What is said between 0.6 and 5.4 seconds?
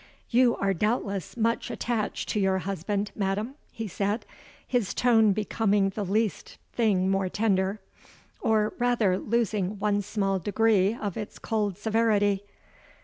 doubtless much attached to your husband, madam?' he said, his tone